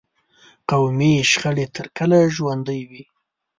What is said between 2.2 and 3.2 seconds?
ژوندي وي.